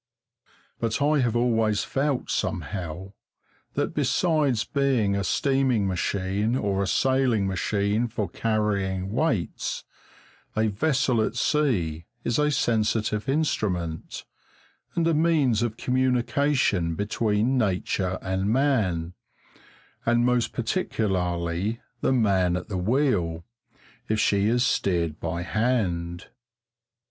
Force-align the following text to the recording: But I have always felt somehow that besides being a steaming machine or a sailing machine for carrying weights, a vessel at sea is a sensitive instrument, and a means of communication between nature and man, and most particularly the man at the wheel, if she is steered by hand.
But 0.79 0.99
I 0.99 1.19
have 1.19 1.35
always 1.35 1.83
felt 1.83 2.31
somehow 2.31 3.13
that 3.75 3.93
besides 3.93 4.63
being 4.63 5.15
a 5.15 5.23
steaming 5.23 5.85
machine 5.87 6.55
or 6.55 6.81
a 6.81 6.87
sailing 6.87 7.45
machine 7.45 8.07
for 8.07 8.27
carrying 8.27 9.11
weights, 9.11 9.83
a 10.55 10.69
vessel 10.69 11.21
at 11.21 11.35
sea 11.35 12.05
is 12.23 12.39
a 12.39 12.49
sensitive 12.49 13.29
instrument, 13.29 14.25
and 14.95 15.05
a 15.07 15.13
means 15.13 15.61
of 15.61 15.77
communication 15.77 16.95
between 16.95 17.59
nature 17.59 18.17
and 18.23 18.49
man, 18.49 19.13
and 20.03 20.25
most 20.25 20.51
particularly 20.51 21.79
the 21.99 22.11
man 22.11 22.55
at 22.57 22.69
the 22.69 22.77
wheel, 22.79 23.45
if 24.09 24.19
she 24.19 24.47
is 24.47 24.65
steered 24.65 25.19
by 25.19 25.43
hand. 25.43 26.29